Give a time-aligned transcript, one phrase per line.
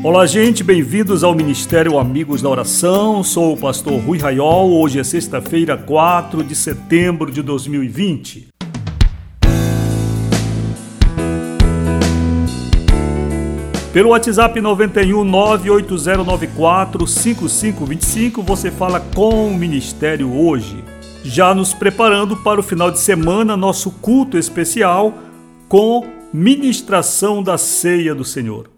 [0.00, 3.24] Olá, gente, bem-vindos ao Ministério Amigos da Oração.
[3.24, 4.70] Sou o pastor Rui Raiol.
[4.70, 8.46] Hoje é sexta-feira, 4 de setembro de 2020.
[13.92, 20.76] Pelo WhatsApp 91 98094 5525 você fala com o Ministério hoje.
[21.24, 25.12] Já nos preparando para o final de semana, nosso culto especial
[25.68, 28.77] com ministração da ceia do Senhor.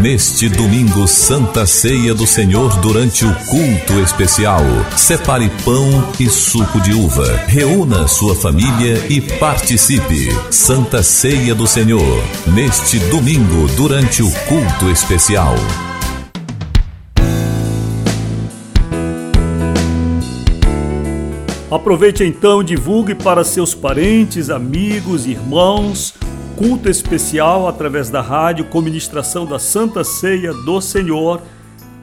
[0.00, 4.62] Neste domingo, Santa Ceia do Senhor, durante o culto especial,
[4.96, 5.84] separe pão
[6.18, 7.36] e suco de uva.
[7.46, 10.30] Reúna sua família e participe.
[10.50, 15.54] Santa Ceia do Senhor, neste domingo, durante o culto especial.
[21.70, 26.14] Aproveite então, divulgue para seus parentes, amigos, irmãos
[26.60, 31.40] culto especial através da rádio com ministração da Santa Ceia do Senhor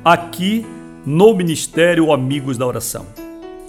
[0.03, 0.65] aqui
[1.05, 3.05] no Ministério Amigos da Oração.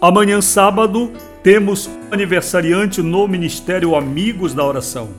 [0.00, 5.10] Amanhã, sábado, temos aniversariante no Ministério Amigos da Oração,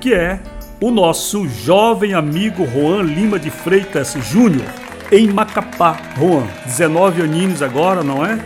[0.00, 0.40] que é
[0.80, 4.68] o nosso jovem amigo Juan Lima de Freitas Júnior,
[5.10, 5.96] em Macapá.
[6.16, 8.38] Juan, 19 aninhos agora, não é?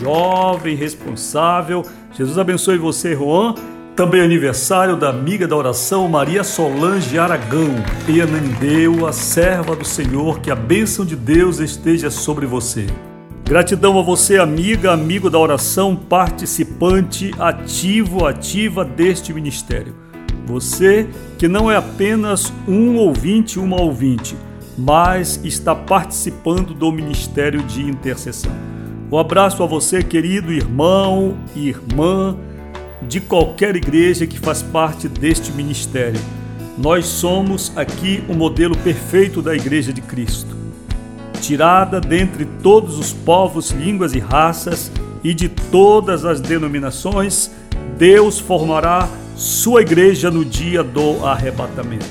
[0.00, 1.84] Jovem, responsável.
[2.16, 3.56] Jesus abençoe você, Juan
[3.96, 7.76] também aniversário da amiga da oração Maria Solange Aragão
[8.08, 12.86] e a serva do Senhor, que a bênção de Deus esteja sobre você.
[13.44, 19.94] Gratidão a você, amiga, amigo da oração, participante ativo, ativa deste ministério.
[20.44, 24.36] Você que não é apenas um ouvinte, uma ouvinte,
[24.76, 28.52] mas está participando do ministério de intercessão.
[29.10, 32.36] Um abraço a você, querido irmão e irmã
[33.08, 36.20] de qualquer igreja que faz parte deste ministério.
[36.76, 40.56] Nós somos aqui o modelo perfeito da Igreja de Cristo.
[41.40, 44.90] Tirada dentre todos os povos, línguas e raças
[45.22, 47.50] e de todas as denominações,
[47.96, 52.06] Deus formará sua igreja no dia do arrebatamento.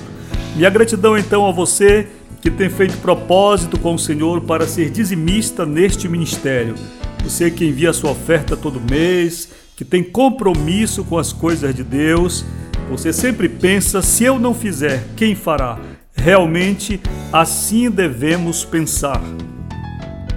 [0.56, 2.08] Minha gratidão então a você
[2.42, 6.76] que tem feito propósito com o Senhor para ser dizimista neste ministério.
[7.24, 12.46] Você que envia sua oferta todo mês, que tem compromisso com as coisas de Deus,
[12.90, 15.80] você sempre pensa: se eu não fizer, quem fará?
[16.16, 17.02] Realmente
[17.32, 19.22] assim devemos pensar.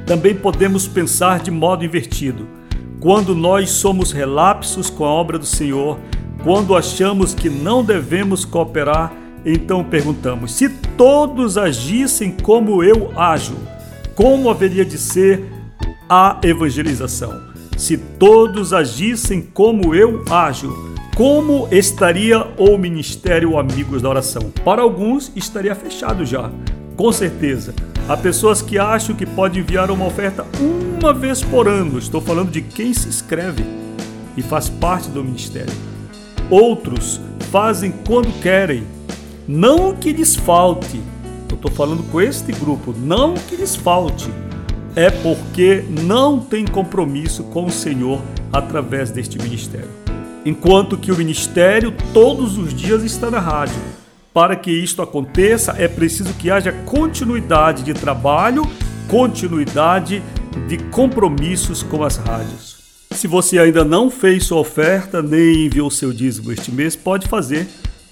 [0.07, 2.49] Também podemos pensar de modo invertido.
[3.01, 5.99] Quando nós somos relapsos com a obra do Senhor,
[6.43, 9.13] quando achamos que não devemos cooperar,
[9.45, 13.57] então perguntamos: se todos agissem como eu ajo,
[14.15, 15.45] como haveria de ser
[16.09, 17.46] a evangelização?
[17.77, 20.75] Se todos agissem como eu ajo,
[21.15, 24.51] como estaria o Ministério Amigos da Oração?
[24.65, 26.51] Para alguns estaria fechado já,
[26.97, 27.75] com certeza.
[28.09, 31.99] Há pessoas que acham que pode enviar uma oferta uma vez por ano.
[31.99, 33.63] Estou falando de quem se inscreve
[34.39, 35.75] e faz parte do ministério.
[36.49, 37.21] Outros
[37.51, 38.85] fazem quando querem,
[39.47, 40.99] não que lhes falte.
[41.51, 44.31] Eu estou falando com este grupo, não que lhes falte
[44.97, 49.91] é porque não tem compromisso com o Senhor através deste ministério.
[50.45, 53.77] Enquanto que o ministério todos os dias está na rádio.
[54.33, 58.67] Para que isto aconteça, é preciso que haja continuidade de trabalho,
[59.07, 60.23] continuidade
[60.67, 62.77] de compromissos com as rádios.
[63.11, 67.69] Se você ainda não fez sua oferta nem enviou seu dízimo este mês, pode fazer.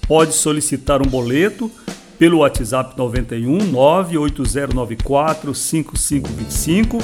[0.07, 1.71] Pode solicitar um boleto
[2.17, 6.97] pelo WhatsApp 91 98094 5525.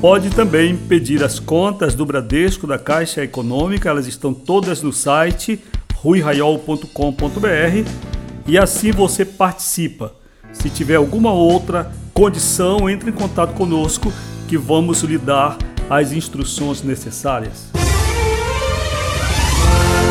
[0.00, 5.60] Pode também pedir as contas do Bradesco da Caixa Econômica, elas estão todas no site
[5.94, 7.88] ruiraiol.com.br
[8.46, 10.14] e assim você participa.
[10.52, 14.12] Se tiver alguma outra condição, entre em contato conosco
[14.48, 15.56] que vamos lhe dar
[15.88, 17.81] as instruções necessárias.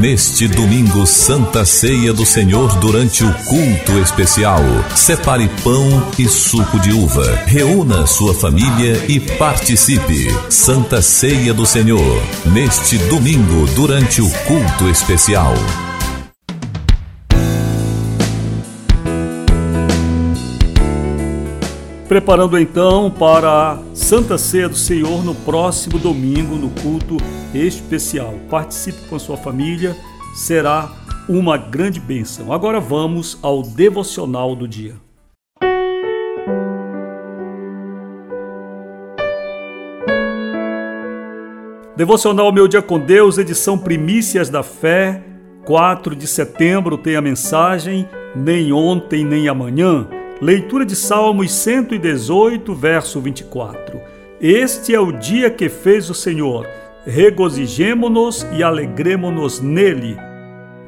[0.00, 4.60] Neste domingo, Santa Ceia do Senhor durante o culto especial.
[4.94, 7.36] Separe pão e suco de uva.
[7.46, 10.26] Reúna sua família e participe.
[10.50, 12.22] Santa Ceia do Senhor.
[12.46, 15.54] Neste domingo, durante o culto especial.
[22.14, 27.16] Preparando então para a Santa Ceia do Senhor no próximo domingo, no culto
[27.52, 28.34] especial.
[28.48, 29.96] Participe com a sua família,
[30.32, 30.92] será
[31.28, 32.52] uma grande bênção.
[32.52, 34.94] Agora vamos ao devocional do dia.
[41.96, 45.20] Devocional Meu Dia com Deus, edição Primícias da Fé,
[45.64, 50.06] 4 de setembro, tem a mensagem Nem ontem nem amanhã.
[50.40, 54.00] Leitura de Salmos 118, verso 24.
[54.40, 56.66] Este é o dia que fez o Senhor,
[57.06, 60.16] regozijemo-nos e alegremo-nos nele.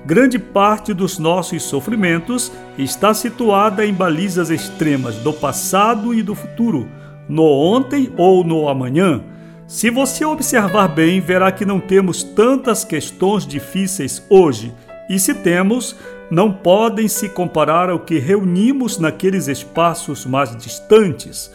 [0.04, 6.88] Grande parte dos nossos sofrimentos está situada em balizas extremas do passado e do futuro,
[7.28, 9.22] no ontem ou no amanhã.
[9.68, 14.74] Se você observar bem, verá que não temos tantas questões difíceis hoje,
[15.08, 15.96] e se temos,
[16.30, 21.52] não podem se comparar ao que reunimos naqueles espaços mais distantes.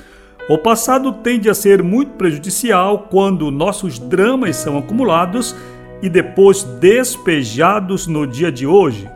[0.50, 5.56] O passado tende a ser muito prejudicial quando nossos dramas são acumulados
[6.02, 9.10] e depois despejados no dia de hoje.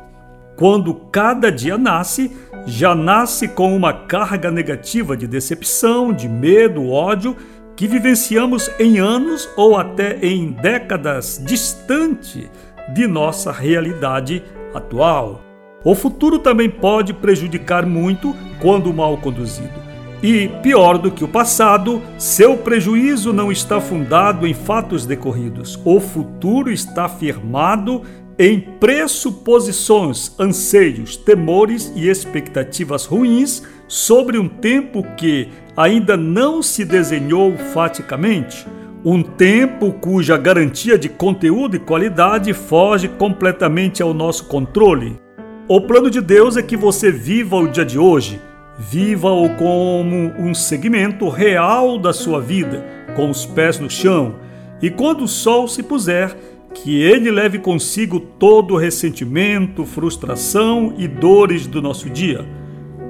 [0.56, 2.32] Quando cada dia nasce,
[2.66, 7.36] já nasce com uma carga negativa de decepção, de medo, ódio
[7.76, 12.50] que vivenciamos em anos ou até em décadas distante
[12.94, 14.42] de nossa realidade
[14.74, 15.45] atual.
[15.86, 19.86] O futuro também pode prejudicar muito quando mal conduzido.
[20.24, 25.80] E, pior do que o passado, seu prejuízo não está fundado em fatos decorridos.
[25.86, 28.02] O futuro está firmado
[28.40, 37.56] em pressuposições, anseios, temores e expectativas ruins sobre um tempo que ainda não se desenhou
[37.58, 38.66] faticamente.
[39.06, 45.24] Um tempo cuja garantia de conteúdo e qualidade foge completamente ao nosso controle.
[45.68, 48.40] O plano de Deus é que você viva o dia de hoje,
[48.78, 52.86] viva-o como um segmento real da sua vida,
[53.16, 54.36] com os pés no chão,
[54.80, 56.38] e quando o sol se puser,
[56.72, 62.46] que ele leve consigo todo o ressentimento, frustração e dores do nosso dia.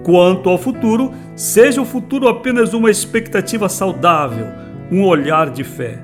[0.05, 4.47] Quanto ao futuro, seja o futuro apenas uma expectativa saudável,
[4.89, 5.99] um olhar de fé.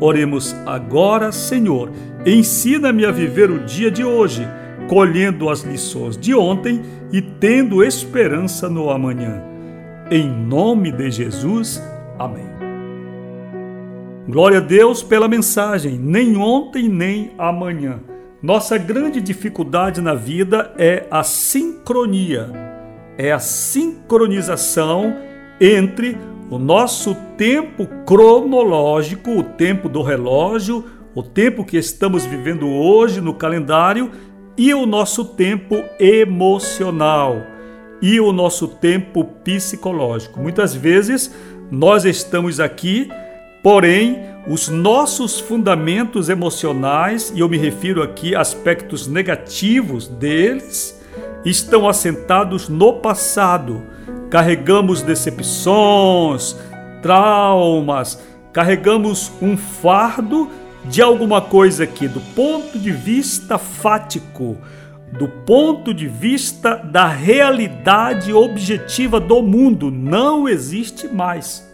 [0.00, 1.92] Oremos agora, Senhor,
[2.26, 4.44] ensina-me a viver o dia de hoje
[4.92, 9.42] colhendo as lições de ontem e tendo esperança no amanhã.
[10.10, 11.82] Em nome de Jesus,
[12.18, 12.44] amém.
[14.28, 18.00] Glória a Deus pela mensagem, nem ontem nem amanhã.
[18.42, 22.50] Nossa grande dificuldade na vida é a sincronia,
[23.16, 25.16] é a sincronização
[25.58, 26.18] entre
[26.50, 30.84] o nosso tempo cronológico, o tempo do relógio,
[31.14, 34.10] o tempo que estamos vivendo hoje no calendário
[34.56, 37.42] e o nosso tempo emocional
[38.00, 40.40] e o nosso tempo psicológico.
[40.40, 41.32] Muitas vezes
[41.70, 43.08] nós estamos aqui,
[43.62, 51.00] porém os nossos fundamentos emocionais, e eu me refiro aqui a aspectos negativos deles,
[51.44, 53.82] estão assentados no passado.
[54.28, 56.56] Carregamos decepções,
[57.00, 58.20] traumas,
[58.52, 60.50] carregamos um fardo
[60.84, 64.58] de alguma coisa que, do ponto de vista fático,
[65.18, 71.68] do ponto de vista da realidade objetiva do mundo, não existe mais.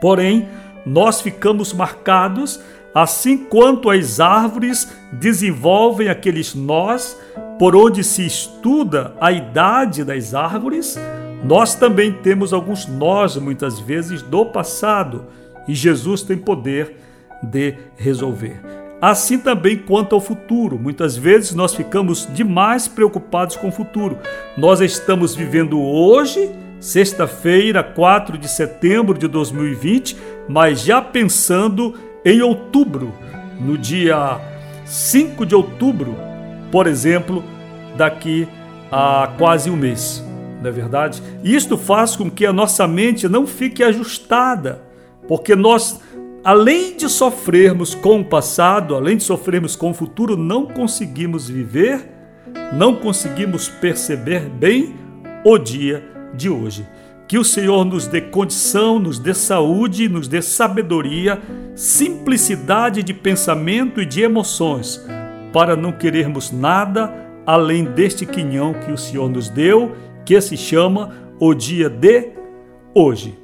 [0.00, 0.48] Porém,
[0.84, 2.60] nós ficamos marcados,
[2.94, 7.18] assim quanto as árvores desenvolvem aqueles nós
[7.58, 10.98] por onde se estuda a idade das árvores,
[11.44, 15.26] nós também temos alguns nós, muitas vezes, do passado,
[15.68, 16.96] e Jesus tem poder
[17.44, 18.60] de resolver.
[19.00, 20.78] Assim também quanto ao futuro.
[20.78, 24.18] Muitas vezes nós ficamos demais preocupados com o futuro.
[24.56, 30.16] Nós estamos vivendo hoje, sexta-feira, 4 de setembro de 2020,
[30.48, 33.12] mas já pensando em outubro,
[33.60, 34.40] no dia
[34.86, 36.16] 5 de outubro,
[36.70, 37.44] por exemplo,
[37.96, 38.48] daqui
[38.90, 40.24] a quase um mês.
[40.62, 41.22] não é verdade?
[41.42, 44.80] Isto faz com que a nossa mente não fique ajustada,
[45.28, 46.00] porque nós,
[46.44, 52.06] além de sofrermos com o passado, além de sofrermos com o futuro, não conseguimos viver,
[52.74, 54.94] não conseguimos perceber bem
[55.42, 56.86] o dia de hoje.
[57.26, 61.40] Que o Senhor nos dê condição, nos dê saúde, nos dê sabedoria,
[61.74, 65.02] simplicidade de pensamento e de emoções,
[65.52, 67.12] para não querermos nada
[67.46, 72.30] além deste quinhão que o Senhor nos deu que se chama O Dia de
[72.94, 73.43] Hoje.